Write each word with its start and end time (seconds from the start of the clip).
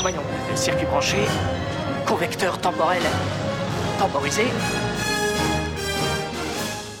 Voyons, 0.00 0.20
circuit 0.54 0.86
branché, 0.86 1.16
convecteur 2.06 2.60
temporel 2.60 3.02
temporisé. 3.98 4.42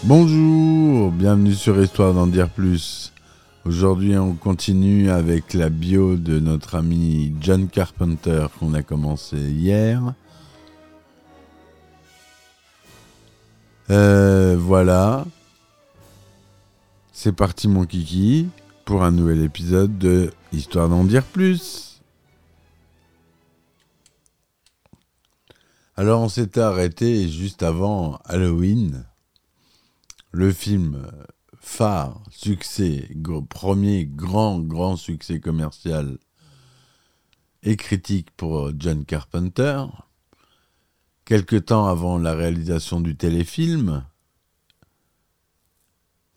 Bonjour, 0.02 1.12
bienvenue 1.12 1.54
sur 1.54 1.80
Histoire 1.80 2.12
d'en 2.12 2.26
dire 2.26 2.48
plus. 2.48 3.12
Aujourd'hui, 3.64 4.18
on 4.18 4.34
continue 4.34 5.08
avec 5.08 5.54
la 5.54 5.68
bio 5.68 6.16
de 6.16 6.40
notre 6.40 6.74
ami 6.74 7.32
John 7.40 7.68
Carpenter 7.68 8.46
qu'on 8.58 8.74
a 8.74 8.82
commencé 8.82 9.36
hier. 9.36 10.14
Euh, 13.90 14.56
voilà. 14.58 15.24
C'est 17.14 17.34
parti 17.34 17.68
mon 17.68 17.84
kiki 17.84 18.48
pour 18.86 19.04
un 19.04 19.10
nouvel 19.10 19.42
épisode 19.42 19.98
de 19.98 20.32
Histoire 20.50 20.88
d'en 20.88 21.04
dire 21.04 21.24
plus. 21.24 22.00
Alors 25.94 26.22
on 26.22 26.30
s'était 26.30 26.62
arrêté 26.62 27.28
juste 27.28 27.62
avant 27.62 28.16
Halloween, 28.24 29.04
le 30.30 30.52
film 30.52 31.06
phare, 31.60 32.22
succès, 32.30 33.10
premier 33.50 34.06
grand 34.06 34.60
grand 34.60 34.96
succès 34.96 35.38
commercial 35.38 36.16
et 37.62 37.76
critique 37.76 38.30
pour 38.38 38.72
John 38.78 39.04
Carpenter. 39.04 39.84
Quelque 41.26 41.56
temps 41.56 41.86
avant 41.86 42.16
la 42.16 42.32
réalisation 42.32 43.02
du 43.02 43.16
téléfilm, 43.16 44.02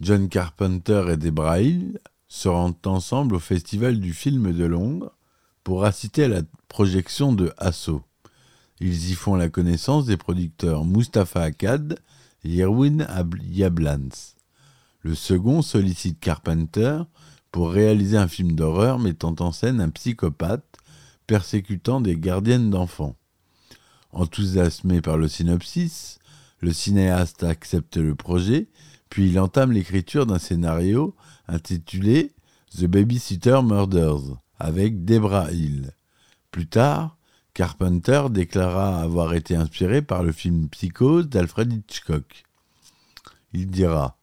John 0.02 0.28
Carpenter 0.30 1.06
et 1.12 1.18
Debra 1.18 1.62
Hill 1.62 2.00
se 2.28 2.50
rendent 2.50 2.86
ensemble 2.86 3.36
au 3.36 3.40
Festival 3.40 4.00
du 4.00 4.14
film 4.14 4.52
de 4.52 4.66
Londres 4.66 5.12
pour 5.64 5.86
assister 5.86 6.26
à 6.26 6.28
la 6.28 6.42
projection 6.68 7.34
de 7.34 7.54
Asso. 7.58 8.02
Ils 8.82 9.12
y 9.12 9.14
font 9.14 9.36
la 9.36 9.50
connaissance 9.50 10.06
des 10.06 10.18
producteurs 10.18 10.84
Mustapha 10.86 11.44
Akkad 11.44 11.98
et 12.44 12.50
Irwin 12.50 13.04
Ab- 13.08 13.36
Yablans. 13.42 14.10
Le 15.02 15.16
second 15.16 15.62
sollicite 15.62 16.20
Carpenter 16.20 17.00
pour 17.52 17.72
réaliser 17.72 18.18
un 18.18 18.28
film 18.28 18.52
d'horreur 18.54 19.00
mettant 19.00 19.36
en 19.40 19.54
scène 19.54 19.80
un 19.80 19.90
psychopathe 19.90 20.78
persécutant 21.26 22.02
des 22.02 22.18
gardiennes 22.18 22.70
d'enfants. 22.70 23.16
Enthousiasmé 24.12 25.02
par 25.02 25.18
le 25.18 25.28
synopsis, 25.28 26.20
le 26.60 26.74
cinéaste 26.74 27.44
accepte 27.44 27.98
le 27.98 28.16
projet, 28.16 28.68
puis 29.10 29.30
il 29.30 29.40
entame 29.40 29.72
l'écriture 29.72 30.26
d'un 30.26 30.40
scénario 30.40 31.16
intitulé 31.48 32.34
The 32.78 32.86
Babysitter 32.86 33.62
Murders 33.64 34.38
avec 34.60 35.06
Debra 35.06 35.52
Hill. 35.52 35.92
Plus 36.52 36.68
tard, 36.68 37.18
Carpenter 37.54 38.24
déclara 38.30 39.02
avoir 39.02 39.34
été 39.34 39.56
inspiré 39.56 40.02
par 40.02 40.24
le 40.24 40.32
film 40.32 40.68
Psychose 40.70 41.30
d'Alfred 41.30 41.72
Hitchcock. 41.72 42.44
Il 43.54 43.68
dira 43.68 44.18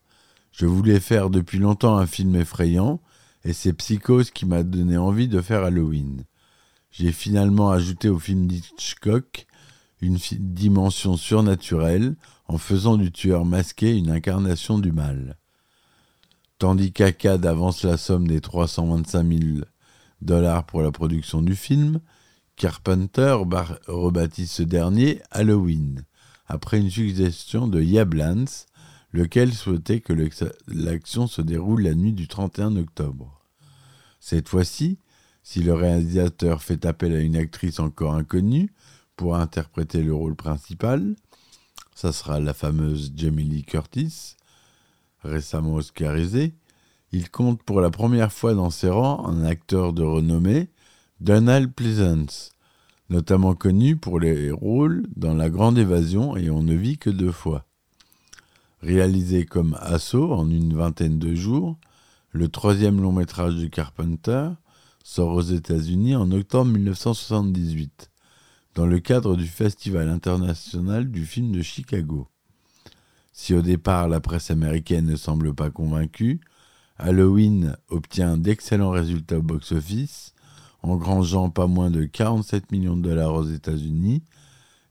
Je 0.51 0.65
voulais 0.65 0.99
faire 0.99 1.29
depuis 1.29 1.57
longtemps 1.57 1.97
un 1.97 2.05
film 2.05 2.35
effrayant, 2.35 3.01
et 3.43 3.53
c'est 3.53 3.73
Psychose 3.73 4.31
qui 4.31 4.45
m'a 4.45 4.63
donné 4.63 4.97
envie 4.97 5.27
de 5.27 5.41
faire 5.41 5.63
Halloween. 5.63 6.25
J'ai 6.91 7.11
finalement 7.11 7.71
ajouté 7.71 8.07
au 8.07 8.19
film 8.19 8.45
d'Hitchcock 8.45 9.47
une 9.99 10.17
dimension 10.39 11.17
surnaturelle 11.17 12.15
en 12.53 12.59
faisant 12.59 12.97
du 12.97 13.11
tueur 13.11 13.45
masqué 13.45 13.97
une 13.97 14.11
incarnation 14.11 14.77
du 14.77 14.91
mal. 14.91 15.37
Tandis 16.59 16.93
qu'Akkad 16.93 17.43
avance 17.47 17.81
la 17.83 17.97
somme 17.97 18.27
des 18.27 18.41
325 18.41 19.27
000 19.27 19.65
dollars 20.21 20.63
pour 20.67 20.83
la 20.83 20.91
production 20.91 21.41
du 21.41 21.55
film, 21.55 21.99
Carpenter 22.55 23.35
rebaptise 23.87 24.51
ce 24.51 24.61
dernier 24.61 25.19
Halloween, 25.31 26.05
après 26.45 26.79
une 26.79 26.91
suggestion 26.91 27.67
de 27.67 27.81
Yablans, 27.81 28.67
lequel 29.13 29.51
souhaitait 29.51 30.01
que 30.01 30.13
l'action 30.67 31.25
se 31.25 31.41
déroule 31.41 31.81
la 31.81 31.95
nuit 31.95 32.13
du 32.13 32.27
31 32.27 32.75
octobre. 32.75 33.41
Cette 34.19 34.47
fois-ci, 34.47 34.99
si 35.41 35.63
le 35.63 35.73
réalisateur 35.73 36.61
fait 36.61 36.85
appel 36.85 37.13
à 37.13 37.19
une 37.19 37.35
actrice 37.35 37.79
encore 37.79 38.13
inconnue 38.13 38.71
pour 39.15 39.37
interpréter 39.37 40.03
le 40.03 40.13
rôle 40.13 40.35
principal, 40.35 41.15
ça 41.95 42.11
sera 42.11 42.39
la 42.39 42.53
fameuse 42.53 43.13
Jamie 43.15 43.43
Lee 43.43 43.63
Curtis, 43.63 44.35
récemment 45.23 45.75
oscarisée, 45.75 46.53
il 47.11 47.29
compte 47.29 47.61
pour 47.61 47.79
la 47.79 47.91
première 47.91 48.33
fois 48.33 48.55
dans 48.55 48.71
ses 48.71 48.89
rangs 48.89 49.25
un 49.27 49.43
acteur 49.43 49.93
de 49.93 50.01
renommée, 50.01 50.69
Donald 51.21 51.71
Pleasance, 51.71 52.51
notamment 53.09 53.53
connu 53.53 53.95
pour 53.95 54.19
les 54.19 54.51
rôles 54.51 55.03
dans 55.15 55.35
La 55.35 55.49
Grande 55.49 55.77
Évasion 55.77 56.35
et 56.35 56.49
On 56.49 56.63
ne 56.63 56.73
vit 56.73 56.97
que 56.97 57.11
deux 57.11 57.31
fois. 57.31 57.65
Réalisé 58.81 59.45
comme 59.45 59.77
assaut 59.79 60.33
en 60.33 60.49
une 60.49 60.73
vingtaine 60.73 61.19
de 61.19 61.35
jours, 61.35 61.77
le 62.31 62.49
troisième 62.49 62.99
long 62.99 63.11
métrage 63.11 63.55
de 63.55 63.67
Carpenter 63.67 64.49
sort 65.03 65.35
aux 65.35 65.41
États-Unis 65.41 66.15
en 66.15 66.31
octobre 66.31 66.71
1978, 66.71 68.09
dans 68.75 68.85
le 68.85 68.99
cadre 68.99 69.35
du 69.35 69.47
Festival 69.47 70.09
international 70.09 71.09
du 71.11 71.25
film 71.25 71.51
de 71.51 71.61
Chicago. 71.61 72.27
Si 73.31 73.53
au 73.53 73.61
départ 73.61 74.07
la 74.07 74.19
presse 74.19 74.51
américaine 74.51 75.05
ne 75.05 75.15
semble 75.15 75.53
pas 75.53 75.69
convaincue, 75.69 76.41
Halloween 76.97 77.75
obtient 77.89 78.37
d'excellents 78.37 78.91
résultats 78.91 79.39
au 79.39 79.41
box-office, 79.41 80.33
engrangeant 80.81 81.49
pas 81.49 81.67
moins 81.67 81.89
de 81.89 82.05
47 82.05 82.71
millions 82.71 82.95
de 82.97 83.01
dollars 83.01 83.33
aux 83.33 83.47
États-Unis 83.47 84.23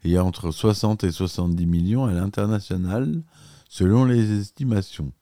et 0.04 0.18
entre 0.18 0.50
60 0.50 1.04
et 1.04 1.12
70 1.12 1.66
millions 1.66 2.04
à 2.04 2.12
l'international, 2.12 3.22
selon 3.68 4.04
les 4.04 4.38
estimations. 4.40 5.12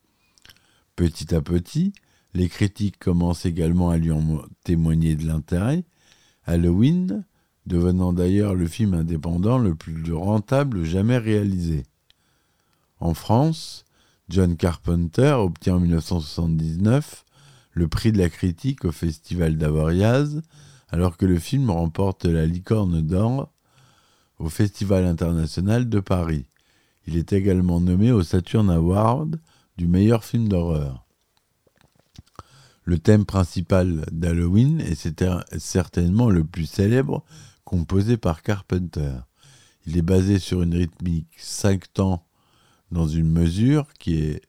Petit 0.97 1.35
à 1.35 1.43
petit, 1.43 1.93
les 2.35 2.49
critiques 2.49 2.99
commencent 2.99 3.45
également 3.47 3.91
à 3.91 3.99
lui 3.99 4.11
en 4.11 4.21
mo- 4.21 4.45
témoigner 4.65 5.17
de 5.17 5.27
l'intérêt, 5.27 5.85
Halloween 6.47 7.25
devenant 7.71 8.13
d'ailleurs 8.13 8.55
le 8.57 8.67
film 8.67 8.95
indépendant 8.95 9.57
le 9.57 9.77
plus 9.77 10.13
rentable 10.13 10.85
jamais 10.85 11.19
réalisé. 11.19 11.85
En 12.99 13.15
France, 13.15 13.85
John 14.29 14.57
Carpenter 14.57 15.35
obtient 15.39 15.77
en 15.77 15.81
1979 15.81 17.25
le 17.71 17.87
prix 17.87 18.11
de 18.11 18.19
la 18.19 18.29
critique 18.29 18.85
au 18.85 18.91
Festival 18.91 19.57
d'Avoriaz, 19.57 20.43
alors 20.89 21.17
que 21.17 21.27
le 21.27 21.39
film 21.39 21.71
remporte 21.71 22.25
la 22.25 22.45
licorne 22.45 23.01
d'or 23.03 23.53
au 24.41 24.49
Festival 24.49 25.05
international 25.07 25.89
de 25.89 26.01
Paris. 26.01 26.47
Il 27.07 27.17
est 27.17 27.33
également 27.33 27.81
nommé 27.81 28.11
au 28.11 28.25
Saturn 28.25 28.69
Award 28.69 29.41
du 29.77 29.87
meilleur 29.87 30.25
film 30.25 30.49
d'horreur. 30.49 31.07
Le 32.83 32.99
thème 32.99 33.25
principal 33.25 34.05
d'Halloween 34.11 34.81
est 34.81 35.07
cer- 35.07 35.45
certainement 35.59 36.31
le 36.31 36.43
plus 36.43 36.67
célèbre 36.67 37.25
composé 37.65 38.17
par 38.17 38.43
Carpenter. 38.43 39.15
Il 39.87 39.97
est 39.97 40.03
basé 40.03 40.39
sur 40.39 40.63
une 40.63 40.75
rythmique 40.75 41.29
5 41.39 41.93
temps 41.93 42.27
dans 42.91 43.09
une 43.09 43.31
mesure 43.31 43.93
qui 43.99 44.17
est 44.17 44.43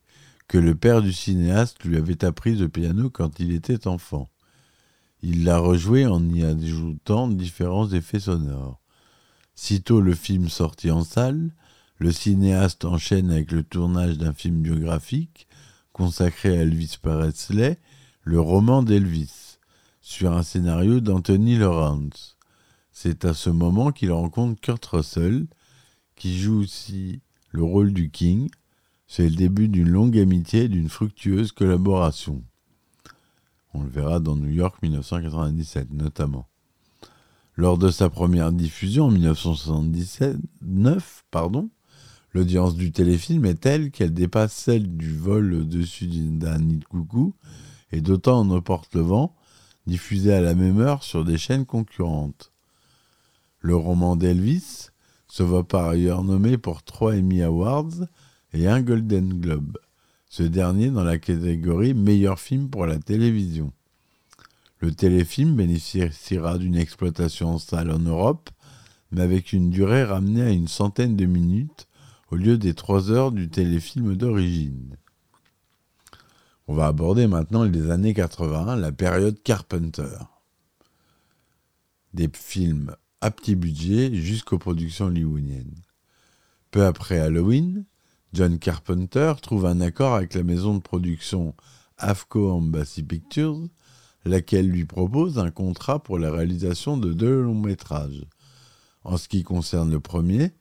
que 0.47 0.57
le 0.57 0.75
père 0.75 1.01
du 1.01 1.13
cinéaste 1.13 1.83
lui 1.85 1.95
avait 1.97 2.25
apprise 2.25 2.61
au 2.61 2.67
piano 2.67 3.09
quand 3.09 3.39
il 3.39 3.53
était 3.53 3.87
enfant. 3.87 4.29
Il 5.21 5.45
l'a 5.45 5.59
rejoué 5.59 6.05
en 6.05 6.27
y 6.29 6.43
ajoutant 6.43 7.27
différents 7.27 7.89
effets 7.91 8.19
sonores. 8.19 8.81
Sitôt 9.55 10.01
le 10.01 10.13
film 10.13 10.49
sorti 10.49 10.91
en 10.91 11.03
salle, 11.03 11.53
le 11.99 12.11
cinéaste 12.11 12.83
enchaîne 12.83 13.31
avec 13.31 13.51
le 13.51 13.63
tournage 13.63 14.17
d'un 14.17 14.33
film 14.33 14.61
biographique 14.61 15.47
consacré 15.93 16.57
à 16.57 16.61
Elvis 16.63 16.97
Presley, 17.01 17.79
le 18.23 18.39
roman 18.39 18.81
d'Elvis, 18.81 19.59
sur 20.01 20.33
un 20.33 20.43
scénario 20.43 20.99
d'Anthony 20.99 21.57
Lawrence. 21.57 22.37
C'est 22.91 23.25
à 23.25 23.33
ce 23.33 23.49
moment 23.49 23.91
qu'il 23.91 24.11
rencontre 24.11 24.59
Kurt 24.59 24.85
Russell, 24.85 25.47
qui 26.15 26.38
joue 26.38 26.59
aussi 26.59 27.21
le 27.51 27.63
rôle 27.63 27.93
du 27.93 28.11
King, 28.11 28.49
C'est 29.07 29.27
le 29.27 29.35
début 29.35 29.67
d'une 29.67 29.89
longue 29.89 30.17
amitié 30.17 30.63
et 30.63 30.69
d'une 30.69 30.88
fructueuse 30.88 31.51
collaboration. 31.51 32.43
On 33.73 33.83
le 33.83 33.89
verra 33.89 34.19
dans 34.19 34.35
New 34.35 34.49
York 34.49 34.81
1997 34.81 35.91
notamment. 35.91 36.47
Lors 37.55 37.77
de 37.77 37.89
sa 37.89 38.09
première 38.09 38.53
diffusion 38.53 39.05
en 39.05 39.11
1979, 39.11 41.25
pardon, 41.29 41.69
l'audience 42.33 42.75
du 42.75 42.91
téléfilm 42.91 43.45
est 43.45 43.61
telle 43.61 43.91
qu'elle 43.91 44.13
dépasse 44.13 44.53
celle 44.53 44.95
du 44.95 45.15
vol 45.15 45.53
au-dessus 45.53 46.07
d'un 46.07 46.59
nid 46.59 46.77
de 46.77 46.85
coucou 46.85 47.35
et 47.91 47.99
d'autant 47.99 48.39
en 48.39 48.49
emporte 48.49 48.95
le 48.95 49.01
vent, 49.01 49.35
diffusé 49.87 50.33
à 50.33 50.41
la 50.41 50.55
même 50.55 50.79
heure 50.79 51.03
sur 51.03 51.25
des 51.25 51.37
chaînes 51.37 51.65
concurrentes. 51.65 52.50
Le 53.61 53.75
roman 53.75 54.15
d'Elvis 54.15 54.89
se 55.27 55.43
voit 55.43 55.67
par 55.67 55.87
ailleurs 55.87 56.23
nommé 56.23 56.57
pour 56.57 56.83
trois 56.83 57.13
Emmy 57.13 57.41
Awards 57.43 58.07
et 58.53 58.67
un 58.67 58.81
Golden 58.81 59.39
Globe, 59.39 59.77
ce 60.29 60.43
dernier 60.43 60.89
dans 60.89 61.03
la 61.03 61.19
catégorie 61.19 61.93
meilleur 61.93 62.39
film 62.39 62.69
pour 62.69 62.85
la 62.87 62.97
télévision. 62.97 63.71
Le 64.79 64.91
téléfilm 64.91 65.55
bénéficiera 65.55 66.57
d'une 66.57 66.75
exploitation 66.75 67.49
en 67.49 67.59
salle 67.59 67.91
en 67.91 67.99
Europe, 67.99 68.49
mais 69.11 69.21
avec 69.21 69.53
une 69.53 69.69
durée 69.69 70.03
ramenée 70.03 70.41
à 70.41 70.49
une 70.49 70.67
centaine 70.67 71.15
de 71.15 71.25
minutes 71.25 71.87
au 72.31 72.35
lieu 72.35 72.57
des 72.57 72.73
trois 72.73 73.11
heures 73.11 73.31
du 73.31 73.47
téléfilm 73.47 74.15
d'origine. 74.15 74.97
On 76.67 76.73
va 76.73 76.87
aborder 76.87 77.27
maintenant 77.27 77.63
les 77.63 77.91
années 77.91 78.13
80, 78.13 78.75
la 78.77 78.91
période 78.91 79.41
Carpenter. 79.43 80.17
Des 82.13 82.29
films 82.33 82.95
à 83.21 83.31
petit 83.31 83.56
budget 83.56 84.13
jusqu'aux 84.15 84.57
productions 84.57 85.06
hollywoodiennes. 85.06 85.75
Peu 86.71 86.85
après 86.85 87.19
Halloween, 87.19 87.85
John 88.33 88.57
Carpenter 88.57 89.33
trouve 89.41 89.65
un 89.65 89.79
accord 89.81 90.15
avec 90.15 90.33
la 90.33 90.44
maison 90.44 90.73
de 90.73 90.79
production 90.79 91.53
AFCO 91.97 92.51
Embassy 92.51 93.03
Pictures 93.03 93.68
laquelle 94.25 94.68
lui 94.68 94.85
propose 94.85 95.39
un 95.39 95.51
contrat 95.51 96.01
pour 96.01 96.18
la 96.18 96.31
réalisation 96.31 96.97
de 96.97 97.13
deux 97.13 97.41
longs 97.41 97.59
métrages. 97.59 98.25
En 99.03 99.18
ce 99.18 99.27
qui 99.27 99.44
concerne 99.44 99.91
le 99.91 100.00
premier, 100.00 100.51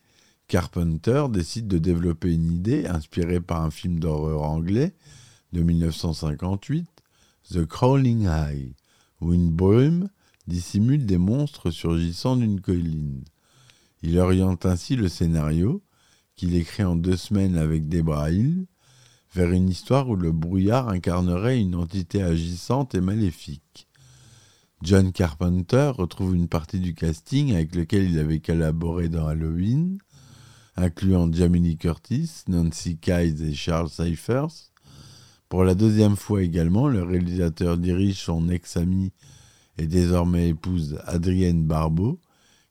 Carpenter 0.48 1.26
décide 1.30 1.68
de 1.68 1.78
développer 1.78 2.32
une 2.32 2.52
idée 2.52 2.86
inspirée 2.86 3.40
par 3.40 3.62
un 3.62 3.70
film 3.70 4.00
d'horreur 4.00 4.42
anglais 4.42 4.94
de 5.52 5.62
1958, 5.62 6.88
The 7.52 7.64
Crawling 7.66 8.26
High, 8.26 8.74
où 9.20 9.32
une 9.32 9.50
brume 9.50 10.08
dissimule 10.50 11.06
des 11.06 11.16
monstres 11.16 11.70
surgissant 11.70 12.36
d'une 12.36 12.60
colline. 12.60 13.24
Il 14.02 14.18
oriente 14.18 14.66
ainsi 14.66 14.96
le 14.96 15.08
scénario, 15.08 15.82
qu'il 16.36 16.54
écrit 16.54 16.84
en 16.84 16.96
deux 16.96 17.16
semaines 17.16 17.56
avec 17.56 17.88
Debra 17.88 18.30
Hill, 18.30 18.66
vers 19.32 19.52
une 19.52 19.68
histoire 19.68 20.08
où 20.08 20.16
le 20.16 20.32
brouillard 20.32 20.88
incarnerait 20.88 21.60
une 21.60 21.76
entité 21.76 22.22
agissante 22.22 22.94
et 22.94 23.00
maléfique. 23.00 23.86
John 24.82 25.12
Carpenter 25.12 25.92
retrouve 25.94 26.34
une 26.34 26.48
partie 26.48 26.80
du 26.80 26.94
casting 26.94 27.54
avec 27.54 27.74
lequel 27.74 28.10
il 28.10 28.18
avait 28.18 28.40
collaboré 28.40 29.08
dans 29.08 29.26
Halloween, 29.26 29.98
incluant 30.76 31.30
Jamie 31.32 31.76
Curtis, 31.76 32.30
Nancy 32.48 32.96
Kyes 32.96 33.42
et 33.42 33.54
Charles 33.54 33.90
Cyphers. 33.90 34.72
Pour 35.48 35.64
la 35.64 35.74
deuxième 35.74 36.16
fois 36.16 36.42
également, 36.42 36.88
le 36.88 37.02
réalisateur 37.02 37.76
dirige 37.76 38.18
son 38.18 38.48
ex-ami 38.48 39.12
et 39.78 39.86
désormais 39.86 40.48
épouse 40.48 40.98
Adrienne 41.06 41.64
Barbeau, 41.64 42.20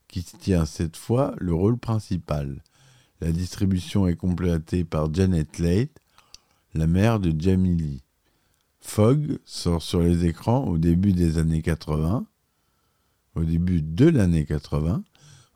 qui 0.07 0.23
tient 0.23 0.65
cette 0.65 0.97
fois 0.97 1.35
le 1.37 1.53
rôle 1.53 1.77
principal. 1.77 2.63
La 3.21 3.31
distribution 3.31 4.07
est 4.07 4.15
complétée 4.15 4.83
par 4.83 5.13
Janet 5.13 5.59
Leigh, 5.59 5.89
la 6.73 6.87
mère 6.87 7.19
de 7.19 7.33
Jamie 7.37 7.75
Lee. 7.75 8.03
Fogg 8.79 9.39
sort 9.45 9.81
sur 9.81 10.01
les 10.01 10.25
écrans 10.25 10.65
au 10.65 10.77
début 10.77 11.13
des 11.13 11.37
années 11.37 11.61
80, 11.61 12.25
au 13.35 13.43
début 13.43 13.81
de 13.81 14.07
l'année 14.07 14.45
80, 14.45 15.03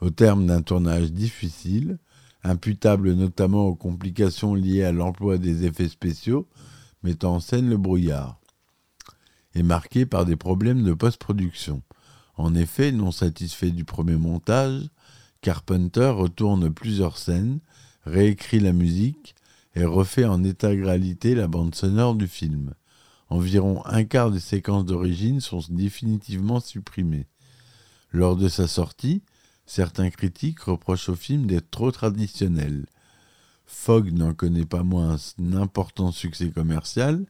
au 0.02 0.10
terme 0.10 0.46
d'un 0.46 0.62
tournage 0.62 1.12
difficile, 1.12 1.98
imputable 2.44 3.14
notamment 3.14 3.68
aux 3.68 3.76
complications 3.76 4.54
liées 4.54 4.84
à 4.84 4.92
l'emploi 4.92 5.38
des 5.38 5.66
effets 5.66 5.88
spéciaux 5.88 6.48
mettant 7.04 7.36
en 7.36 7.40
scène 7.40 7.70
le 7.70 7.78
brouillard, 7.78 8.40
et 9.56 9.64
marqué 9.64 10.06
par 10.06 10.26
des 10.26 10.36
problèmes 10.36 10.84
de 10.84 10.94
post-production. 10.94 11.82
En 12.36 12.56
effet, 12.56 12.92
non 12.92 13.12
satisfait 13.12 13.72
du 13.72 13.86
premier 13.86 14.16
montage, 14.16 14.90
Carpenter 15.42 16.10
retourne 16.16 16.74
plusieurs 16.74 17.18
scènes, 17.18 17.60
réécrit 18.06 18.60
la 18.60 18.74
musique 18.74 19.36
et 19.76 19.86
refait 19.86 20.26
en 20.26 20.44
intégralité 20.44 21.36
la 21.36 21.48
bande 21.48 21.76
sonore 21.76 22.16
du 22.16 22.28
film. 22.28 22.74
Environ 23.30 23.86
un 23.86 24.04
quart 24.04 24.32
des 24.32 24.40
séquences 24.40 24.86
d'origine 24.86 25.42
sont 25.42 25.62
définitivement 25.70 26.60
supprimées. 26.60 27.28
Lors 28.12 28.36
de 28.36 28.48
sa 28.48 28.68
sortie, 28.68 29.24
certains 29.66 30.12
critiques 30.12 30.62
reprochent 30.62 31.10
au 31.10 31.16
film 31.16 31.46
d'être 31.48 31.70
trop 31.72 31.92
traditionnel. 31.92 32.86
Fogg 33.66 34.14
n'en 34.14 34.34
connaît 34.34 34.66
pas 34.66 34.84
moins 34.84 35.18
un 35.40 35.54
important 35.54 36.12
succès 36.12 36.52
commercial, 36.52 37.26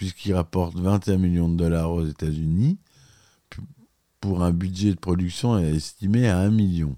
puisqu'il 0.00 0.32
rapporte 0.32 0.78
21 0.78 1.18
millions 1.18 1.50
de 1.50 1.56
dollars 1.56 1.92
aux 1.92 2.06
États-Unis, 2.06 2.78
pour 4.18 4.42
un 4.42 4.50
budget 4.50 4.92
de 4.94 4.98
production 4.98 5.58
estimé 5.58 6.26
à 6.26 6.38
1 6.38 6.50
million. 6.50 6.96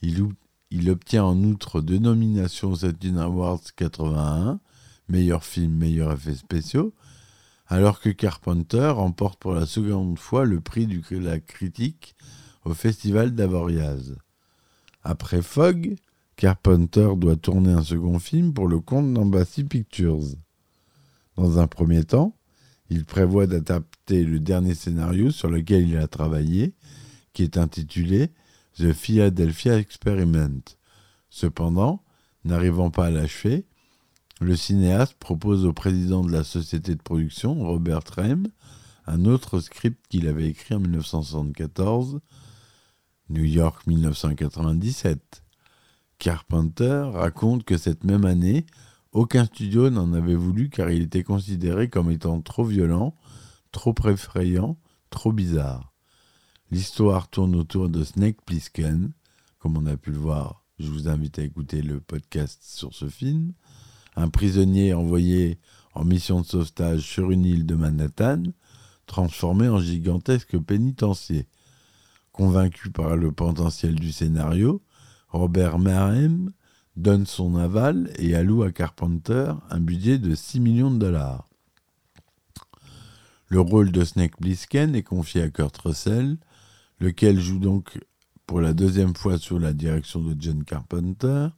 Il, 0.00 0.88
obtient 0.88 1.24
en 1.24 1.42
outre 1.42 1.80
deux 1.80 1.98
nominations 1.98 2.70
aux 2.70 2.76
Saturn 2.76 3.18
Awards 3.18 3.64
81, 3.74 4.60
meilleur 5.08 5.42
film, 5.42 5.72
meilleur 5.72 6.12
effet 6.12 6.36
spéciaux, 6.36 6.94
alors 7.66 7.98
que 7.98 8.10
Carpenter 8.10 8.90
remporte 8.90 9.40
pour 9.40 9.54
la 9.54 9.66
seconde 9.66 10.16
fois 10.16 10.44
le 10.44 10.60
prix 10.60 10.86
de 10.86 11.18
la 11.18 11.40
critique 11.40 12.14
au 12.64 12.74
Festival 12.74 13.34
d'Avoriaz. 13.34 14.14
Après 15.02 15.42
Fogg, 15.42 15.96
Carpenter 16.36 17.08
doit 17.16 17.34
tourner 17.34 17.72
un 17.72 17.82
second 17.82 18.20
film 18.20 18.54
pour 18.54 18.68
le 18.68 18.78
compte 18.78 19.12
d'Embassy 19.12 19.64
Pictures. 19.64 20.36
Dans 21.40 21.58
un 21.58 21.66
premier 21.66 22.04
temps, 22.04 22.36
il 22.90 23.06
prévoit 23.06 23.46
d'adapter 23.46 24.24
le 24.24 24.40
dernier 24.40 24.74
scénario 24.74 25.30
sur 25.30 25.48
lequel 25.48 25.88
il 25.88 25.96
a 25.96 26.06
travaillé, 26.06 26.74
qui 27.32 27.44
est 27.44 27.56
intitulé 27.56 28.28
The 28.76 28.92
Philadelphia 28.92 29.78
Experiment. 29.78 30.60
Cependant, 31.30 32.04
n'arrivant 32.44 32.90
pas 32.90 33.06
à 33.06 33.10
l'achever, 33.10 33.64
le 34.42 34.54
cinéaste 34.54 35.14
propose 35.14 35.64
au 35.64 35.72
président 35.72 36.22
de 36.22 36.30
la 36.30 36.44
société 36.44 36.94
de 36.94 37.00
production, 37.00 37.54
Robert 37.54 38.02
Rem, 38.14 38.46
un 39.06 39.24
autre 39.24 39.60
script 39.60 39.98
qu'il 40.10 40.28
avait 40.28 40.50
écrit 40.50 40.74
en 40.74 40.80
1974, 40.80 42.20
New 43.30 43.44
York 43.44 43.86
1997. 43.86 45.42
Carpenter 46.18 47.08
raconte 47.14 47.64
que 47.64 47.78
cette 47.78 48.04
même 48.04 48.26
année, 48.26 48.66
aucun 49.12 49.44
studio 49.44 49.90
n'en 49.90 50.12
avait 50.12 50.34
voulu 50.34 50.70
car 50.70 50.90
il 50.90 51.02
était 51.02 51.24
considéré 51.24 51.88
comme 51.88 52.10
étant 52.10 52.40
trop 52.40 52.64
violent, 52.64 53.16
trop 53.72 53.94
effrayant, 54.04 54.78
trop 55.10 55.32
bizarre. 55.32 55.92
L'histoire 56.70 57.28
tourne 57.28 57.56
autour 57.56 57.88
de 57.88 58.04
Snake 58.04 58.40
Plissken, 58.46 59.12
comme 59.58 59.76
on 59.76 59.86
a 59.86 59.96
pu 59.96 60.12
le 60.12 60.18
voir. 60.18 60.64
Je 60.78 60.88
vous 60.88 61.08
invite 61.08 61.38
à 61.38 61.42
écouter 61.42 61.82
le 61.82 62.00
podcast 62.00 62.62
sur 62.62 62.94
ce 62.94 63.08
film. 63.08 63.52
Un 64.14 64.28
prisonnier 64.28 64.94
envoyé 64.94 65.58
en 65.94 66.04
mission 66.04 66.40
de 66.40 66.46
sauvetage 66.46 67.00
sur 67.00 67.32
une 67.32 67.44
île 67.44 67.66
de 67.66 67.74
Manhattan, 67.74 68.42
transformé 69.06 69.68
en 69.68 69.80
gigantesque 69.80 70.56
pénitencier. 70.58 71.48
Convaincu 72.30 72.90
par 72.90 73.16
le 73.16 73.32
potentiel 73.32 73.96
du 73.96 74.12
scénario, 74.12 74.82
Robert 75.28 75.80
Merhem 75.80 76.52
donne 76.96 77.26
son 77.26 77.56
aval 77.56 78.10
et 78.18 78.34
alloue 78.34 78.62
à 78.62 78.72
Carpenter 78.72 79.52
un 79.70 79.80
budget 79.80 80.18
de 80.18 80.34
6 80.34 80.60
millions 80.60 80.90
de 80.90 80.98
dollars. 80.98 81.48
Le 83.48 83.60
rôle 83.60 83.90
de 83.90 84.04
Snake 84.04 84.36
Plissken 84.36 84.94
est 84.94 85.02
confié 85.02 85.42
à 85.42 85.50
Kurt 85.50 85.76
Russell, 85.78 86.36
lequel 87.00 87.40
joue 87.40 87.58
donc 87.58 87.98
pour 88.46 88.60
la 88.60 88.72
deuxième 88.72 89.14
fois 89.14 89.38
sous 89.38 89.58
la 89.58 89.72
direction 89.72 90.20
de 90.20 90.36
John 90.38 90.64
Carpenter. 90.64 91.48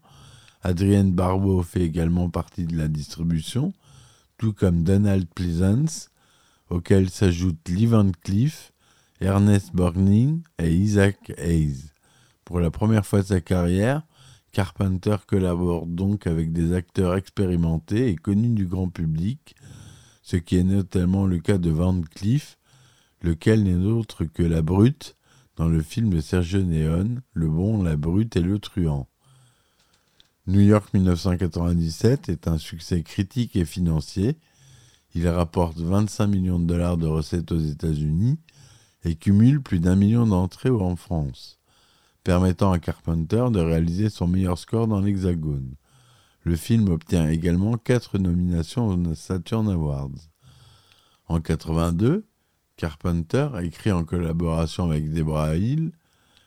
Adrienne 0.63 1.13
Barbeau 1.13 1.63
fait 1.63 1.83
également 1.83 2.31
partie 2.31 2.65
de 2.65 2.77
la 2.77 2.89
distribution, 2.89 3.73
tout 4.39 4.53
comme 4.53 4.85
Donald 4.85 5.27
Pleasance, 5.35 6.11
auquel 6.71 7.11
s'ajoutent 7.11 7.69
Lee 7.69 7.87
Van 7.87 8.11
Cleef, 8.23 8.73
Ernest 9.21 9.75
Borgnine 9.75 10.43
et 10.59 10.73
Isaac 10.73 11.33
Hayes. 11.37 11.91
Pour 12.45 12.61
la 12.61 12.71
première 12.71 13.05
fois 13.05 13.23
de 13.23 13.27
sa 13.27 13.41
carrière, 13.41 14.03
Carpenter 14.53 15.17
collabore 15.27 15.87
donc 15.87 16.27
avec 16.27 16.53
des 16.53 16.75
acteurs 16.75 17.17
expérimentés 17.17 18.11
et 18.11 18.17
connus 18.17 18.51
du 18.51 18.67
grand 18.67 18.89
public, 18.89 19.57
ce 20.23 20.37
qui 20.37 20.57
est 20.57 20.65
notamment 20.65 21.27
le 21.27 21.39
cas 21.39 21.57
de 21.57 21.71
Van 21.71 22.01
Cleef, 22.03 22.59
lequel 23.23 23.63
n'est 23.63 23.87
autre 23.87 24.25
que 24.25 24.43
la 24.43 24.61
brute 24.61 25.17
dans 25.57 25.69
le 25.69 25.81
film 25.83 26.11
de 26.11 26.21
Sergio 26.21 26.63
Neon, 26.63 27.23
Le 27.33 27.49
bon, 27.49 27.83
la 27.83 27.97
brute 27.97 28.37
et 28.37 28.41
le 28.41 28.59
truand. 28.59 29.09
New 30.47 30.61
York 30.61 30.93
1997 30.93 32.29
est 32.29 32.49
un 32.49 32.59
succès 32.59 33.03
critique 33.03 33.57
et 33.57 33.65
financier. 33.65 34.37
Il 35.15 35.29
rapporte 35.29 35.79
25 35.79 36.27
millions 36.27 36.59
de 36.59 36.67
dollars 36.67 36.97
de 36.97 37.07
recettes 37.07 37.53
aux 37.53 37.61
États-Unis 37.61 38.39
et 39.05 39.15
cumule 39.15 39.63
plus 39.63 39.79
d'un 39.79 39.97
million 39.97 40.27
d'entrées 40.27 40.71
en 40.71 40.97
France, 40.97 41.61
permettant 42.25 42.73
à 42.73 42.79
Carpenter 42.79 43.47
de 43.51 43.61
réaliser 43.61 44.09
son 44.09 44.27
meilleur 44.27 44.59
score 44.59 44.87
dans 44.87 45.01
l'Hexagone. 45.01 45.75
Le 46.43 46.57
film 46.57 46.89
obtient 46.89 47.29
également 47.29 47.77
quatre 47.77 48.19
nominations 48.19 48.89
aux 48.89 49.15
Saturn 49.15 49.69
Awards. 49.69 50.11
En 51.29 51.41
82, 51.41 52.27
Carpenter 52.77 53.49
écrit 53.63 53.93
en 53.93 54.05
collaboration 54.05 54.91
avec 54.91 55.13
Deborah 55.13 55.57
Hill 55.57 55.93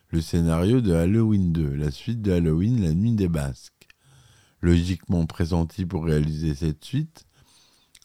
le 0.10 0.22
scénario 0.22 0.82
de 0.82 0.94
Halloween 0.94 1.52
2, 1.52 1.76
la 1.76 1.92
suite 1.92 2.22
de 2.22 2.32
Halloween, 2.32 2.82
la 2.82 2.94
nuit 2.94 3.14
des 3.14 3.28
Basques. 3.28 3.88
Logiquement 4.62 5.26
pressenti 5.26 5.86
pour 5.86 6.06
réaliser 6.06 6.56
cette 6.56 6.86
suite, 6.86 7.26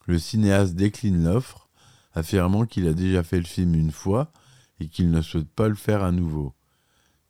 le 0.06 0.18
cinéaste 0.18 0.74
décline 0.74 1.22
l'offre, 1.24 1.68
affirmant 2.12 2.66
qu'il 2.66 2.88
a 2.88 2.94
déjà 2.94 3.22
fait 3.22 3.38
le 3.38 3.44
film 3.44 3.74
une 3.74 3.92
fois 3.92 4.32
et 4.80 4.88
qu'il 4.88 5.10
ne 5.10 5.22
souhaite 5.22 5.50
pas 5.50 5.68
le 5.68 5.74
faire 5.74 6.02
à 6.02 6.10
nouveau. 6.10 6.54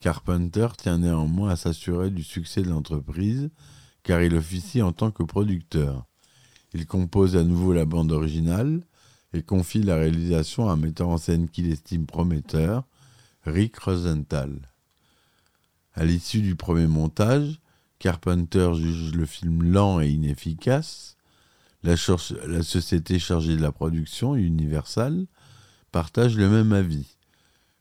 Carpenter 0.00 0.68
tient 0.78 0.98
néanmoins 0.98 1.50
à 1.50 1.56
s'assurer 1.56 2.10
du 2.10 2.24
succès 2.24 2.62
de 2.62 2.70
l'entreprise, 2.70 3.50
car 4.02 4.22
il 4.22 4.34
officie 4.34 4.80
en 4.80 4.92
tant 4.92 5.10
que 5.10 5.22
producteur. 5.22 6.06
Il 6.72 6.86
compose 6.86 7.36
à 7.36 7.44
nouveau 7.44 7.74
la 7.74 7.84
bande 7.84 8.10
originale 8.10 8.80
et 9.34 9.42
confie 9.42 9.82
la 9.82 9.96
réalisation 9.96 10.68
à 10.68 10.72
un 10.72 10.76
metteur 10.76 11.08
en 11.08 11.18
scène 11.18 11.50
qu'il 11.50 11.70
estime 11.70 12.06
prometteur, 12.06 12.84
Rick 13.44 13.78
Rosenthal. 13.78 14.70
À 15.92 16.04
l'issue 16.04 16.40
du 16.40 16.56
premier 16.56 16.86
montage, 16.86 17.60
Carpenter 17.98 18.72
juge 18.74 19.12
le 19.12 19.26
film 19.26 19.62
lent 19.62 20.00
et 20.00 20.08
inefficace. 20.08 21.18
La, 21.82 21.94
la 22.46 22.62
société 22.62 23.18
chargée 23.18 23.56
de 23.56 23.62
la 23.62 23.72
production, 23.72 24.34
Universal, 24.34 25.26
partage 25.92 26.36
le 26.36 26.48
même 26.48 26.72
avis. 26.72 27.18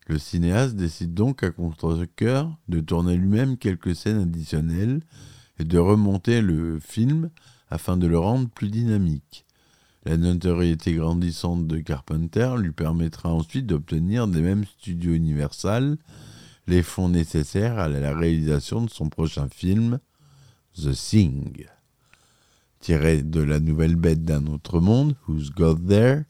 Le 0.10 0.18
cinéaste 0.18 0.76
décide 0.76 1.14
donc 1.14 1.44
à 1.44 1.52
contre-coeur 1.52 2.58
de 2.68 2.80
tourner 2.80 3.16
lui-même 3.16 3.58
quelques 3.58 3.96
scènes 3.96 4.24
additionnelles 4.24 5.02
et 5.60 5.66
de 5.66 5.78
remonter 5.78 6.42
le 6.42 6.80
film 6.80 7.30
afin 7.70 7.96
de 7.96 8.08
le 8.08 8.18
rendre 8.18 8.50
plus 8.50 8.72
dynamique. 8.72 9.46
La 10.06 10.18
notoriété 10.18 10.96
grandissante 10.96 11.68
de 11.68 11.78
Carpenter 11.78 12.56
lui 12.58 12.72
permettra 12.72 13.30
ensuite 13.32 13.68
d'obtenir 13.68 14.28
des 14.28 14.42
mêmes 14.42 14.66
studios 14.66 15.14
Universal 15.14 16.00
les 16.66 16.82
fonds 16.82 17.10
nécessaires 17.10 17.78
à 17.78 17.88
la 17.88 18.18
réalisation 18.18 18.82
de 18.82 18.90
son 18.90 19.10
prochain 19.10 19.48
film, 19.48 20.00
The 20.74 20.92
Thing. 20.92 21.68
Tiré 22.80 23.22
de 23.22 23.42
la 23.42 23.60
nouvelle 23.60 23.96
bête 23.96 24.26
d'un 24.26 24.48
autre 24.48 24.80
monde, 24.80 25.16
Who's 25.28 25.52
Got 25.52 25.82
There, 25.88 26.24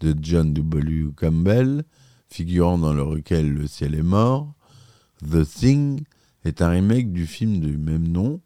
de 0.00 0.14
John 0.20 0.52
W. 0.52 1.12
Campbell, 1.16 1.84
figurant 2.32 2.78
dans 2.78 2.94
le 2.94 3.02
recueil 3.02 3.48
Le 3.48 3.66
ciel 3.66 3.94
est 3.94 4.02
mort, 4.02 4.54
The 5.22 5.44
Thing 5.44 6.02
est 6.44 6.62
un 6.62 6.70
remake 6.70 7.12
du 7.12 7.26
film 7.26 7.60
du 7.60 7.76
même 7.76 8.08
nom, 8.08 8.40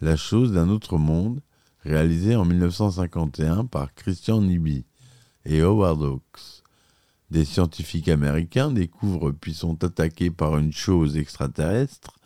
La 0.00 0.16
chose 0.16 0.52
d'un 0.52 0.68
autre 0.68 0.98
monde, 0.98 1.40
réalisé 1.84 2.34
en 2.34 2.44
1951 2.44 3.66
par 3.66 3.94
Christian 3.94 4.42
Nibi 4.42 4.84
et 5.44 5.60
Howard 5.60 6.02
Hawks. 6.02 6.62
Des 7.30 7.44
scientifiques 7.44 8.08
américains 8.08 8.72
découvrent 8.72 9.30
puis 9.30 9.54
sont 9.54 9.82
attaqués 9.84 10.30
par 10.30 10.58
une 10.58 10.72
chose 10.72 11.16
extraterrestre 11.16 12.18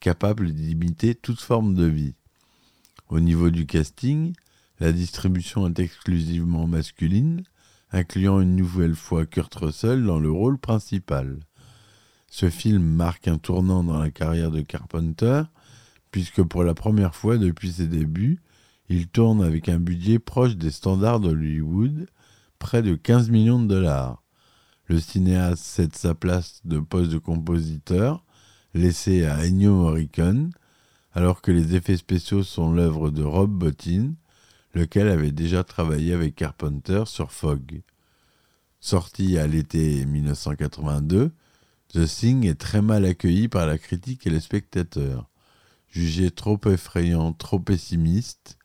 capable 0.00 0.52
d'imiter 0.52 1.14
toute 1.14 1.40
forme 1.40 1.74
de 1.74 1.84
vie. 1.84 2.14
Au 3.10 3.20
niveau 3.20 3.50
du 3.50 3.66
casting, 3.66 4.32
la 4.80 4.92
distribution 4.92 5.68
est 5.68 5.78
exclusivement 5.78 6.66
masculine, 6.66 7.44
incluant 7.92 8.40
une 8.40 8.56
nouvelle 8.56 8.94
fois 8.94 9.26
Kurt 9.26 9.54
Russell 9.54 10.04
dans 10.04 10.20
le 10.20 10.30
rôle 10.30 10.58
principal. 10.58 11.40
Ce 12.28 12.48
film 12.48 12.82
marque 12.82 13.28
un 13.28 13.38
tournant 13.38 13.82
dans 13.82 13.98
la 13.98 14.10
carrière 14.10 14.50
de 14.50 14.60
Carpenter, 14.60 15.42
puisque 16.10 16.42
pour 16.42 16.64
la 16.64 16.74
première 16.74 17.14
fois 17.14 17.38
depuis 17.38 17.72
ses 17.72 17.86
débuts, 17.86 18.40
il 18.88 19.08
tourne 19.08 19.42
avec 19.42 19.68
un 19.68 19.78
budget 19.78 20.18
proche 20.18 20.56
des 20.56 20.70
standards 20.70 21.20
de 21.20 21.30
Hollywood, 21.30 22.06
près 22.58 22.82
de 22.82 22.94
15 22.94 23.30
millions 23.30 23.60
de 23.60 23.68
dollars. 23.68 24.22
Le 24.86 24.98
cinéaste 24.98 25.62
cède 25.62 25.94
sa 25.94 26.14
place 26.14 26.60
de 26.64 26.78
poste 26.80 27.10
de 27.10 27.18
compositeur, 27.18 28.24
laissé 28.74 29.24
à 29.24 29.44
Ennio 29.44 29.74
Morricone, 29.74 30.50
alors 31.12 31.42
que 31.42 31.52
les 31.52 31.74
effets 31.74 31.96
spéciaux 31.96 32.42
sont 32.42 32.72
l'œuvre 32.72 33.10
de 33.10 33.22
Rob 33.22 33.50
Bottin, 33.50 34.14
lequel 34.74 35.08
avait 35.08 35.32
déjà 35.32 35.64
travaillé 35.64 36.12
avec 36.12 36.34
Carpenter 36.34 37.04
sur 37.06 37.32
Fog. 37.32 37.82
Sorti 38.80 39.38
à 39.38 39.46
l'été 39.46 40.04
1982, 40.06 41.32
The 41.92 42.06
Thing 42.06 42.46
est 42.46 42.60
très 42.60 42.82
mal 42.82 43.04
accueilli 43.04 43.48
par 43.48 43.66
la 43.66 43.78
critique 43.78 44.26
et 44.26 44.30
les 44.30 44.40
spectateurs. 44.40 45.28
Jugé 45.88 46.30
trop 46.30 46.58
effrayant, 46.66 47.32
trop 47.32 47.58
pessimiste, 47.58 48.58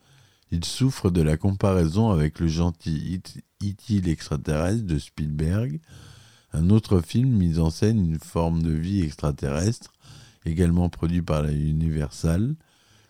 il 0.51 0.63
souffre 0.63 1.09
de 1.09 1.21
la 1.21 1.37
comparaison 1.37 2.11
avec 2.11 2.39
le 2.39 2.47
gentil 2.47 3.19
E.T. 3.63 4.01
l'extraterrestre 4.01 4.85
de 4.85 4.99
Spielberg, 4.99 5.79
un 6.53 6.69
autre 6.69 7.01
film 7.01 7.29
mis 7.29 7.59
en 7.59 7.69
scène 7.69 7.99
une 7.99 8.19
forme 8.19 8.61
de 8.61 8.71
vie 8.71 9.01
extraterrestre, 9.01 9.91
également 10.45 10.87
produit 10.89 11.21
par 11.21 11.41
la 11.41 11.51
Universal, 11.51 12.55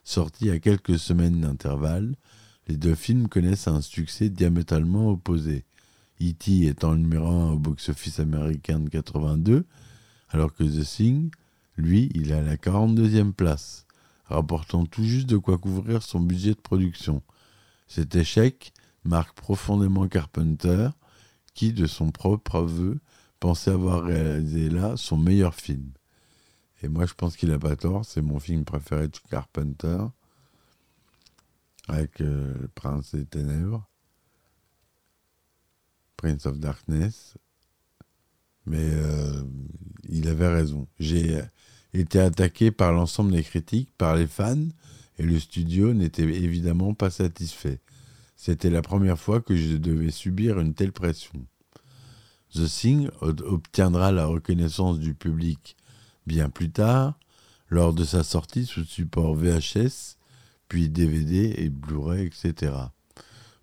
sorti 0.04 0.50
à 0.50 0.60
quelques 0.60 0.98
semaines 0.98 1.42
d'intervalle. 1.42 2.16
Les 2.68 2.78
deux 2.78 2.96
films 2.96 3.28
connaissent 3.28 3.68
un 3.68 3.82
succès 3.82 4.30
diamétralement 4.30 5.12
opposé. 5.12 5.66
E.T. 6.22 6.66
étant 6.66 6.94
le 6.94 7.00
numéro 7.00 7.28
1 7.28 7.52
au 7.52 7.60
box-office 7.60 8.20
américain 8.20 8.80
de 8.80 8.90
82, 8.90 9.66
alors 10.30 10.54
que 10.54 10.64
The 10.64 10.84
Thing, 10.84 11.30
lui, 11.78 12.10
il 12.16 12.32
est 12.32 12.36
à 12.36 12.42
la 12.42 12.56
42e 12.56 13.34
place, 13.34 13.86
rapportant 14.26 14.86
tout 14.86 15.04
juste 15.04 15.28
de 15.28 15.38
quoi 15.38 15.58
couvrir 15.58 16.02
son 16.02 16.22
budget 16.22 16.52
de 16.52 16.62
production. 16.62 17.22
Cet 17.88 18.16
échec 18.16 18.74
marque 19.04 19.36
profondément 19.36 20.08
Carpenter, 20.08 20.90
qui, 21.54 21.74
de 21.74 21.86
son 21.86 22.12
propre 22.12 22.56
aveu, 22.56 23.00
pensait 23.40 23.72
avoir 23.72 24.04
réalisé 24.04 24.70
là 24.70 24.98
son 24.98 25.18
meilleur 25.18 25.54
film. 25.54 25.92
Et 26.82 26.88
moi, 26.88 27.06
je 27.06 27.14
pense 27.14 27.38
qu'il 27.38 27.50
n'a 27.50 27.60
pas 27.60 27.76
tort, 27.76 28.06
c'est 28.06 28.22
mon 28.22 28.40
film 28.40 28.66
préféré 28.66 29.08
de 29.08 29.18
Carpenter, 29.30 30.06
avec 31.88 32.22
euh, 32.22 32.54
Prince 32.76 33.16
des 33.16 33.26
Ténèbres, 33.26 33.88
Prince 36.18 36.46
of 36.46 36.60
Darkness. 36.60 37.36
Mais 38.66 38.78
euh, 38.82 39.44
il 40.10 40.28
avait 40.28 40.48
raison. 40.48 40.88
J'ai 41.00 41.40
été 41.94 42.20
attaqué 42.20 42.72
par 42.72 42.92
l'ensemble 42.92 43.32
des 43.32 43.44
critiques, 43.44 43.92
par 43.98 44.16
les 44.16 44.28
fans, 44.28 44.68
et 45.18 45.24
le 45.24 45.40
studio 45.40 45.94
n'était 45.94 46.24
évidemment 46.24 46.94
pas 46.94 47.10
satisfait. 47.10 47.80
C'était 48.36 48.70
la 48.70 48.82
première 48.82 49.20
fois 49.20 49.42
que 49.42 49.56
je 49.56 49.78
devais 49.78 50.12
subir 50.12 50.60
une 50.60 50.74
telle 50.74 50.92
pression. 50.92 51.46
The 52.54 52.68
Thing 52.68 53.10
obtiendra 53.22 54.12
la 54.12 54.26
reconnaissance 54.26 55.00
du 55.00 55.14
public 55.14 55.76
bien 56.26 56.50
plus 56.50 56.72
tard, 56.72 57.20
lors 57.70 57.94
de 57.94 58.04
sa 58.04 58.24
sortie 58.24 58.66
sous 58.66 58.84
support 58.84 59.36
VHS, 59.36 60.18
puis 60.68 60.90
DVD 60.90 61.54
et 61.58 61.70
Blu-ray, 61.70 62.26
etc. 62.26 62.74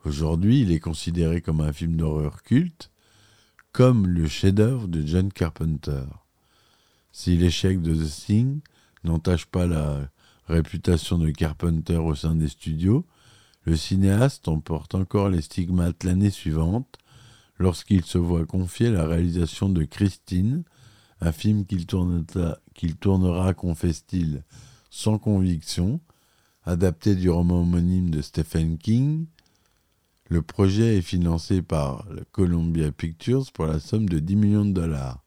Aujourd'hui, 0.05 0.63
il 0.63 0.73
est 0.73 0.81
considéré 0.81 1.41
comme 1.41 1.61
un 1.61 1.73
film 1.73 1.97
d'horreur 1.97 2.43
culte, 2.43 2.91
comme 3.73 4.07
le 4.07 4.27
chef-d'œuvre 4.27 4.89
de 4.89 5.07
John 5.07 5.33
Carpenter. 5.33 6.05
Si 7.13 7.37
l'échec 7.37 7.81
de 7.81 7.95
The 7.95 8.11
Thing 8.11 8.61
n'entache 9.05 9.47
pas 9.47 9.67
la 9.67 10.09
réputation 10.47 11.19
de 11.19 11.31
Carpenter 11.31 11.97
au 11.97 12.15
sein 12.15 12.35
des 12.35 12.49
studios, 12.49 13.07
le 13.65 13.77
cinéaste 13.77 14.49
emporte 14.49 14.95
encore 14.95 15.29
les 15.29 15.43
stigmates 15.43 16.05
l'année 16.05 16.31
suivante 16.31 16.99
lorsqu'il 17.59 18.05
se 18.05 18.19
voit 18.19 18.45
confier 18.45 18.91
la 18.91 19.07
réalisation 19.07 19.69
de 19.69 19.85
Christine, 19.85 20.65
un 21.21 21.33
film 21.33 21.65
qu'il 21.65 21.87
tournera, 21.87 22.59
tournera 23.01 23.55
confesse-t-il, 23.55 24.43
sans 24.91 25.19
conviction, 25.19 26.01
adapté 26.65 27.15
du 27.15 27.29
roman 27.29 27.63
homonyme 27.63 28.11
de 28.11 28.23
Stephen 28.23 28.79
King. 28.79 29.27
Le 30.29 30.43
projet 30.43 30.99
est 30.99 31.03
financé 31.03 31.61
par 31.61 32.07
Columbia 32.31 32.93
Pictures 32.93 33.51
pour 33.53 33.67
la 33.67 33.81
somme 33.81 34.09
de 34.09 34.19
10 34.19 34.37
millions 34.37 34.65
de 34.65 34.73
dollars. 34.73 35.23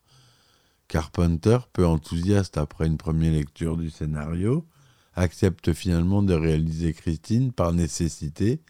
Carpenter, 0.88 1.58
peu 1.74 1.86
enthousiaste 1.86 2.58
après 2.58 2.88
une 2.88 2.98
première 2.98 3.34
lecture 3.34 3.76
du 3.76 3.90
scénario, 3.90 4.66
accepte 5.14 5.74
finalement 5.74 6.24
de 6.24 6.34
réaliser 6.34 6.94
Christine 6.94 7.52
par 7.52 7.74
nécessité 7.74 8.62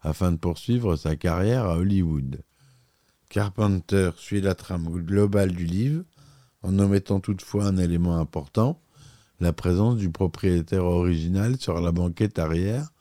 afin 0.00 0.32
de 0.32 0.36
poursuivre 0.36 0.96
sa 0.96 1.16
carrière 1.16 1.64
à 1.66 1.78
Hollywood. 1.78 2.42
Carpenter 3.28 4.10
suit 4.16 4.40
la 4.40 4.54
trame 4.54 4.88
globale 4.88 5.52
du 5.52 5.66
livre, 5.66 6.04
en 6.62 6.78
omettant 6.78 7.20
toutefois 7.20 7.66
un 7.66 7.76
élément 7.76 8.18
important, 8.18 8.80
la 9.40 9.52
présence 9.52 9.96
du 9.96 10.10
propriétaire 10.10 10.84
original 10.84 11.58
sur 11.58 11.80
la 11.80 11.92
banquette 11.92 12.38
arrière 12.38 12.92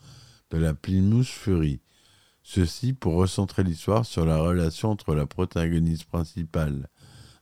de 0.51 0.57
la 0.57 0.73
Plymouth 0.73 1.25
Fury. 1.25 1.81
Ceci 2.43 2.93
pour 2.93 3.15
recentrer 3.15 3.63
l'histoire 3.63 4.05
sur 4.05 4.25
la 4.25 4.37
relation 4.37 4.91
entre 4.91 5.15
la 5.15 5.25
protagoniste 5.25 6.05
principale, 6.05 6.89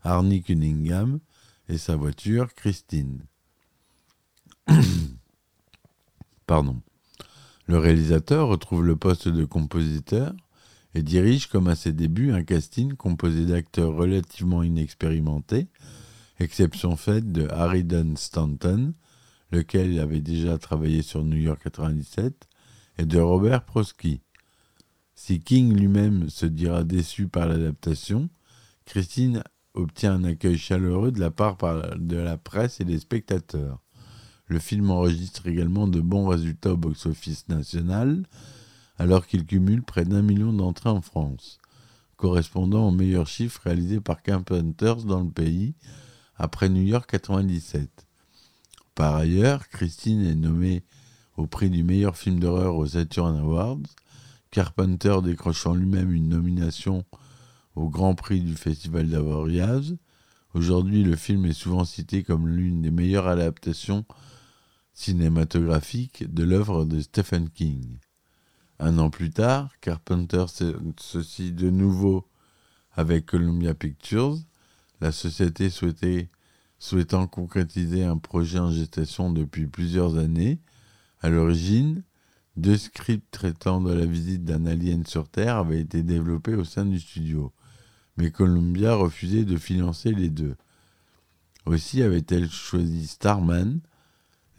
Arnie 0.02 0.42
Cunningham, 0.42 1.20
et 1.68 1.78
sa 1.78 1.96
voiture, 1.96 2.54
Christine. 2.54 3.26
Pardon. 6.48 6.82
Le 7.68 7.80
réalisateur 7.80 8.48
retrouve 8.48 8.84
le 8.84 8.96
poste 8.96 9.28
de 9.28 9.46
compositeur 9.46 10.34
et 10.94 11.02
dirige 11.02 11.48
comme 11.48 11.68
à 11.68 11.76
ses 11.76 11.92
débuts 11.92 12.32
un 12.32 12.44
casting 12.44 12.94
composé 12.94 13.46
d'acteurs 13.46 13.94
relativement 13.94 14.64
inexpérimentés, 14.64 15.68
exception 16.40 16.96
faite 16.96 17.32
de 17.32 17.48
Harry 17.50 17.84
Dunn 17.84 18.18
Stanton, 18.18 18.94
lequel 19.52 20.00
avait 20.00 20.22
déjà 20.22 20.58
travaillé 20.58 21.02
sur 21.02 21.24
New 21.24 21.38
York 21.38 21.62
97, 21.64 22.48
et 22.98 23.06
de 23.06 23.20
Robert 23.20 23.66
Prosky. 23.66 24.22
Si 25.16 25.40
King 25.40 25.74
lui-même 25.74 26.30
se 26.30 26.46
dira 26.46 26.84
déçu 26.84 27.28
par 27.28 27.48
l'adaptation, 27.48 28.30
Christine 28.86 29.44
obtient 29.74 30.14
un 30.14 30.24
accueil 30.24 30.58
chaleureux 30.58 31.12
de 31.12 31.20
la 31.20 31.32
part 31.32 31.58
de 31.98 32.18
la 32.18 32.38
presse 32.38 32.80
et 32.80 32.86
des 32.86 33.00
spectateurs. 33.00 33.82
Le 34.48 34.60
film 34.60 34.92
enregistre 34.92 35.48
également 35.48 35.88
de 35.88 36.02
bons 36.02 36.28
résultats 36.28 36.74
au 36.74 36.78
box-office 36.78 37.48
national, 37.50 38.26
alors 38.98 39.26
qu'il 39.26 39.46
cumule 39.46 39.84
près 39.84 40.06
d'un 40.06 40.22
million 40.22 40.54
d'entrées 40.54 40.90
en 40.90 41.02
France, 41.02 41.58
correspondant 42.16 42.88
aux 42.88 42.92
meilleurs 42.92 43.28
chiffres 43.28 43.62
réalisés 43.64 44.02
par 44.02 44.22
Carpenters 44.22 45.04
dans 45.04 45.22
le 45.22 45.32
pays, 45.32 45.76
après 46.38 46.70
New 46.70 46.84
York 46.84 47.10
97. 47.10 48.06
Par 48.94 49.16
ailleurs, 49.16 49.68
Christine 49.70 50.26
est 50.26 50.36
nommée 50.36 50.84
au 51.38 51.48
prix 51.48 51.70
du 51.70 51.84
meilleur 51.84 52.18
film 52.18 52.40
d'horreur 52.40 52.76
aux 52.76 52.88
Saturn 52.88 53.38
Awards, 53.38 53.80
Carpenter 54.52 55.18
décrochant 55.24 55.74
lui-même 55.74 56.14
une 56.14 56.30
nomination 56.30 57.04
au 57.76 57.90
Grand 57.90 58.16
Prix 58.16 58.40
du 58.40 58.56
Festival 58.56 59.10
d'Avoriaz. 59.10 59.98
Aujourd'hui, 60.54 61.04
le 61.04 61.18
film 61.18 61.46
est 61.46 61.54
souvent 61.54 61.84
cité 61.84 62.24
comme 62.24 62.48
l'une 62.48 62.82
des 62.82 62.92
meilleures 62.92 63.28
adaptations 63.28 64.06
cinématographiques 64.94 66.34
de 66.34 66.44
l'œuvre 66.44 66.86
de 66.86 67.02
Stephen 67.02 67.50
King. 67.50 67.98
Un 68.80 68.98
an 68.98 69.10
plus 69.10 69.32
tard, 69.32 69.72
Carpenter 69.82 70.46
s'associe 70.48 71.54
de 71.54 71.70
nouveau 71.70 72.26
avec 72.94 73.26
Columbia 73.26 73.74
Pictures, 73.74 74.38
la 75.02 75.12
société 75.12 75.70
souhaitant 76.80 77.28
concrétiser 77.28 78.04
un 78.04 78.18
projet 78.18 78.60
en 78.60 78.72
gestation 78.72 79.32
depuis 79.32 79.68
plusieurs 79.68 80.18
années. 80.18 80.60
À 81.22 81.30
l'origine, 81.30 82.04
deux 82.58 82.78
scripts 82.78 83.32
traitant 83.32 83.82
de 83.82 83.94
la 83.94 84.06
visite 84.06 84.46
d'un 84.46 84.66
alien 84.66 85.06
sur 85.06 85.28
Terre 85.30 85.58
avaient 85.58 85.82
été 85.82 86.04
développés 86.04 86.56
au 86.56 86.64
sein 86.64 86.86
du 86.86 87.00
studio 87.00 87.52
mais 88.18 88.32
Columbia 88.32 88.96
refusait 88.96 89.46
de 89.46 89.58
financer 89.58 90.12
les 90.12 90.30
deux. 90.30 90.56
Aussi 91.66 92.02
avait-elle 92.02 92.50
choisi 92.50 93.08
Starman, 93.08 93.80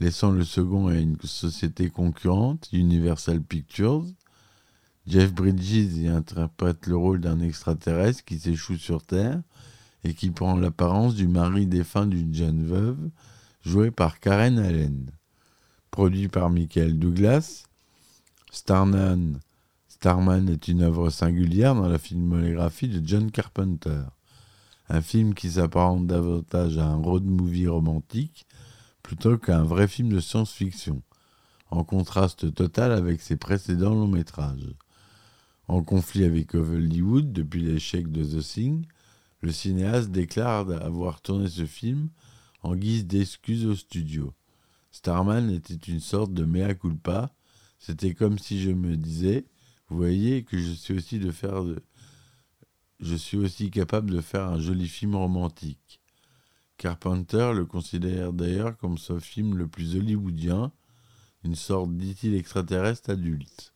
laissant 0.00 0.30
le 0.30 0.44
second 0.44 0.88
à 0.88 0.96
une 0.96 1.16
société 1.22 1.88
concurrente, 1.88 2.68
Universal 2.72 3.40
Pictures. 3.40 4.04
Jeff 5.06 5.32
Bridges 5.32 5.96
y 5.96 6.08
interprète 6.08 6.86
le 6.86 6.96
rôle 6.96 7.20
d'un 7.20 7.40
extraterrestre 7.40 8.24
qui 8.24 8.38
s'échoue 8.38 8.76
sur 8.76 9.02
Terre 9.02 9.40
et 10.06 10.14
qui 10.14 10.30
prend 10.30 10.56
l'apparence 10.56 11.16
du 11.16 11.26
mari 11.26 11.66
défunt 11.66 12.06
d'une 12.06 12.32
jeune 12.32 12.64
veuve, 12.64 13.10
joué 13.62 13.90
par 13.90 14.20
Karen 14.20 14.58
Allen. 14.58 15.10
Produit 15.90 16.28
par 16.28 16.48
Michael 16.48 16.98
Douglas, 16.98 17.64
Starman 18.52 19.40
Starman 19.88 20.48
est 20.48 20.68
une 20.68 20.82
œuvre 20.82 21.10
singulière 21.10 21.74
dans 21.74 21.88
la 21.88 21.98
filmographie 21.98 22.86
de 22.86 23.04
John 23.04 23.30
Carpenter. 23.30 24.02
Un 24.88 25.00
film 25.00 25.34
qui 25.34 25.50
s'apparente 25.50 26.06
davantage 26.06 26.78
à 26.78 26.86
un 26.86 26.96
road 26.96 27.24
movie 27.24 27.66
romantique 27.66 28.46
plutôt 29.02 29.38
qu'à 29.38 29.58
un 29.58 29.64
vrai 29.64 29.88
film 29.88 30.10
de 30.10 30.20
science-fiction, 30.20 31.02
en 31.70 31.82
contraste 31.82 32.54
total 32.54 32.92
avec 32.92 33.20
ses 33.20 33.36
précédents 33.36 33.94
longs 33.94 34.06
métrages. 34.06 34.74
En 35.66 35.82
conflit 35.82 36.24
avec 36.24 36.54
Hollywood 36.54 37.32
depuis 37.32 37.62
l'échec 37.62 38.12
de 38.12 38.22
The 38.22 38.44
Thing, 38.44 38.86
le 39.40 39.52
cinéaste 39.52 40.10
déclare 40.10 40.70
avoir 40.70 41.20
tourné 41.20 41.48
ce 41.48 41.66
film 41.66 42.08
en 42.62 42.74
guise 42.74 43.06
d'excuse 43.06 43.66
au 43.66 43.74
studio. 43.74 44.34
Starman 44.90 45.50
était 45.50 45.74
une 45.74 46.00
sorte 46.00 46.32
de 46.32 46.44
mea 46.44 46.74
culpa, 46.74 47.34
c'était 47.78 48.14
comme 48.14 48.38
si 48.38 48.60
je 48.60 48.70
me 48.70 48.96
disais 48.96 49.46
vous 49.88 49.96
voyez 49.96 50.42
que 50.42 50.58
je 50.58 50.72
suis 50.72 50.94
aussi 53.36 53.70
capable 53.70 54.10
de 54.10 54.20
faire 54.20 54.48
un 54.48 54.58
joli 54.58 54.88
film 54.88 55.14
romantique. 55.14 56.00
Carpenter 56.76 57.52
le 57.54 57.64
considère 57.64 58.32
d'ailleurs 58.32 58.76
comme 58.76 58.98
son 58.98 59.20
film 59.20 59.56
le 59.56 59.68
plus 59.68 59.96
hollywoodien, 59.96 60.72
une 61.44 61.54
sorte 61.54 61.96
dit-il 61.96 62.34
extraterrestre 62.34 63.10
adulte. 63.10 63.74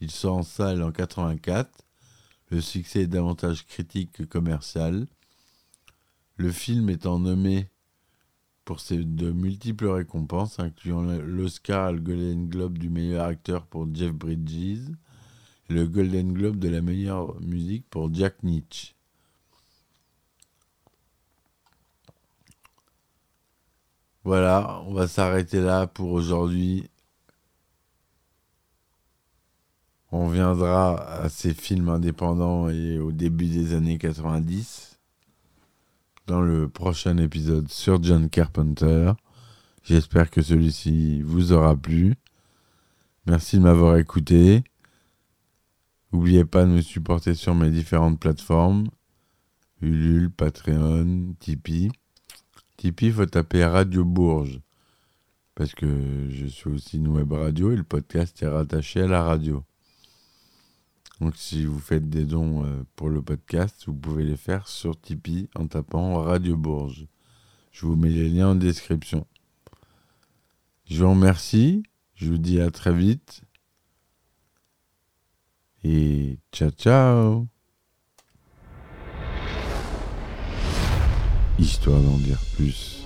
Il 0.00 0.10
sort 0.10 0.38
en 0.38 0.42
salle 0.42 0.82
en 0.82 0.90
84. 0.90 1.85
Le 2.50 2.60
succès 2.60 3.02
est 3.02 3.06
davantage 3.06 3.66
critique 3.66 4.12
que 4.12 4.22
commercial. 4.22 5.06
Le 6.36 6.52
film 6.52 6.90
étant 6.90 7.18
nommé 7.18 7.68
pour 8.64 8.80
ses 8.80 8.98
de 8.98 9.30
multiples 9.30 9.86
récompenses, 9.86 10.60
incluant 10.60 11.02
l'Oscar 11.02 11.90
et 11.90 11.92
le 11.94 12.00
Golden 12.00 12.48
Globe 12.48 12.78
du 12.78 12.88
meilleur 12.88 13.24
acteur 13.24 13.66
pour 13.66 13.86
Jeff 13.94 14.12
Bridges, 14.12 14.90
le 15.68 15.86
Golden 15.86 16.32
Globe 16.32 16.58
de 16.58 16.68
la 16.68 16.82
meilleure 16.82 17.40
musique 17.40 17.88
pour 17.90 18.12
Jack 18.12 18.42
Nietzsche. 18.42 18.94
Voilà, 24.24 24.82
on 24.86 24.92
va 24.92 25.06
s'arrêter 25.06 25.60
là 25.60 25.86
pour 25.86 26.10
aujourd'hui. 26.10 26.90
On 30.18 30.28
viendra 30.28 30.96
à 30.96 31.28
ces 31.28 31.52
films 31.52 31.90
indépendants 31.90 32.70
et 32.70 32.98
au 32.98 33.12
début 33.12 33.48
des 33.48 33.74
années 33.74 33.98
90 33.98 34.98
dans 36.26 36.40
le 36.40 36.70
prochain 36.70 37.18
épisode 37.18 37.68
sur 37.68 38.02
John 38.02 38.30
Carpenter. 38.30 39.12
J'espère 39.82 40.30
que 40.30 40.40
celui-ci 40.40 41.20
vous 41.20 41.52
aura 41.52 41.76
plu. 41.76 42.14
Merci 43.26 43.58
de 43.58 43.64
m'avoir 43.64 43.98
écouté. 43.98 44.64
N'oubliez 46.12 46.46
pas 46.46 46.64
de 46.64 46.70
me 46.70 46.80
supporter 46.80 47.34
sur 47.34 47.54
mes 47.54 47.70
différentes 47.70 48.18
plateformes 48.18 48.88
Ulule, 49.82 50.30
Patreon, 50.30 51.34
Tipeee. 51.40 51.90
Tipeee, 52.78 53.12
faut 53.12 53.26
taper 53.26 53.66
Radio 53.66 54.02
Bourges 54.06 54.60
parce 55.54 55.74
que 55.74 56.30
je 56.30 56.46
suis 56.46 56.70
aussi 56.70 56.96
une 56.96 57.08
web 57.08 57.32
radio 57.32 57.70
et 57.70 57.76
le 57.76 57.84
podcast 57.84 58.42
est 58.42 58.48
rattaché 58.48 59.02
à 59.02 59.08
la 59.08 59.22
radio. 59.22 59.62
Donc 61.20 61.36
si 61.36 61.64
vous 61.64 61.78
faites 61.78 62.08
des 62.08 62.24
dons 62.24 62.64
euh, 62.64 62.84
pour 62.94 63.08
le 63.08 63.22
podcast, 63.22 63.84
vous 63.86 63.94
pouvez 63.94 64.24
les 64.24 64.36
faire 64.36 64.68
sur 64.68 65.00
Tipeee 65.00 65.48
en 65.54 65.66
tapant 65.66 66.22
Radio 66.22 66.56
Bourges. 66.56 67.06
Je 67.72 67.86
vous 67.86 67.96
mets 67.96 68.10
les 68.10 68.28
liens 68.28 68.50
en 68.50 68.54
description. 68.54 69.26
Je 70.86 71.02
vous 71.02 71.10
remercie. 71.10 71.82
Je 72.14 72.30
vous 72.30 72.38
dis 72.38 72.60
à 72.60 72.70
très 72.70 72.94
vite. 72.94 73.42
Et 75.84 76.38
ciao 76.52 76.70
ciao 76.70 77.46
Histoire 81.58 82.00
d'en 82.00 82.18
dire 82.18 82.40
plus. 82.56 83.05